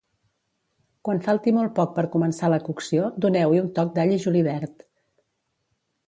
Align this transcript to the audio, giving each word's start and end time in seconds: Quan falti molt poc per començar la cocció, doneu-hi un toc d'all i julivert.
Quan 1.07 1.19
falti 1.25 1.51
molt 1.57 1.73
poc 1.79 1.91
per 1.97 2.05
començar 2.15 2.49
la 2.53 2.59
cocció, 2.69 3.09
doneu-hi 3.25 3.61
un 3.65 3.67
toc 3.81 3.91
d'all 3.99 4.15
i 4.17 4.17
julivert. 4.25 4.83